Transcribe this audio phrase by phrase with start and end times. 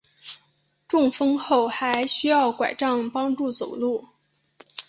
[0.87, 4.09] 中风后还需要柺杖帮助走路